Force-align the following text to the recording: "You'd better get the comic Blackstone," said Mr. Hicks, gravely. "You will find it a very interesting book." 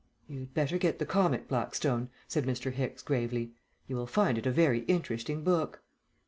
"You'd 0.27 0.55
better 0.55 0.79
get 0.79 0.97
the 0.97 1.05
comic 1.05 1.47
Blackstone," 1.47 2.09
said 2.27 2.43
Mr. 2.45 2.71
Hicks, 2.71 3.03
gravely. 3.03 3.53
"You 3.85 3.95
will 3.97 4.07
find 4.07 4.35
it 4.35 4.47
a 4.47 4.51
very 4.51 4.79
interesting 4.85 5.43
book." 5.43 5.83